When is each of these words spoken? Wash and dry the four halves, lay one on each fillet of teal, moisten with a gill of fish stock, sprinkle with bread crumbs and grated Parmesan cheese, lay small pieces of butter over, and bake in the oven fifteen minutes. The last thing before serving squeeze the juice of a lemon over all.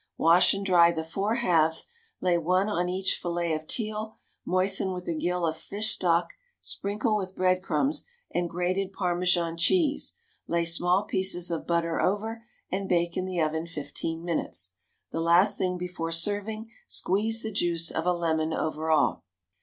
Wash 0.17 0.55
and 0.55 0.65
dry 0.65 0.91
the 0.91 1.03
four 1.03 1.35
halves, 1.35 1.85
lay 2.21 2.35
one 2.35 2.67
on 2.67 2.89
each 2.89 3.19
fillet 3.21 3.53
of 3.53 3.67
teal, 3.67 4.17
moisten 4.43 4.93
with 4.93 5.07
a 5.07 5.13
gill 5.13 5.45
of 5.45 5.55
fish 5.55 5.93
stock, 5.93 6.33
sprinkle 6.59 7.15
with 7.15 7.35
bread 7.35 7.61
crumbs 7.61 8.03
and 8.33 8.49
grated 8.49 8.93
Parmesan 8.93 9.57
cheese, 9.57 10.13
lay 10.47 10.65
small 10.65 11.03
pieces 11.03 11.51
of 11.51 11.67
butter 11.67 12.01
over, 12.01 12.43
and 12.71 12.89
bake 12.89 13.15
in 13.15 13.25
the 13.25 13.39
oven 13.39 13.67
fifteen 13.67 14.25
minutes. 14.25 14.73
The 15.11 15.21
last 15.21 15.59
thing 15.59 15.77
before 15.77 16.11
serving 16.11 16.71
squeeze 16.87 17.43
the 17.43 17.51
juice 17.51 17.91
of 17.91 18.07
a 18.07 18.13
lemon 18.13 18.55
over 18.55 18.89
all. 18.89 19.23